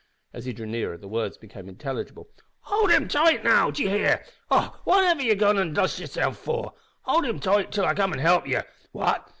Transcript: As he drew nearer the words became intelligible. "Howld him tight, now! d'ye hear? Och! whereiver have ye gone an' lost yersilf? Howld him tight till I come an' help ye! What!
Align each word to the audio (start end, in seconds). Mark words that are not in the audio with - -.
As 0.33 0.45
he 0.45 0.53
drew 0.53 0.65
nearer 0.65 0.97
the 0.97 1.07
words 1.07 1.37
became 1.37 1.69
intelligible. 1.69 2.27
"Howld 2.63 2.89
him 2.89 3.07
tight, 3.07 3.43
now! 3.43 3.69
d'ye 3.69 3.87
hear? 3.87 4.25
Och! 4.49 4.77
whereiver 4.83 5.07
have 5.09 5.21
ye 5.23 5.35
gone 5.35 5.59
an' 5.59 5.75
lost 5.75 5.99
yersilf? 5.99 6.43
Howld 7.05 7.23
him 7.25 7.39
tight 7.39 7.71
till 7.71 7.85
I 7.85 7.93
come 7.93 8.11
an' 8.11 8.17
help 8.19 8.47
ye! 8.47 8.57
What! 8.93 9.29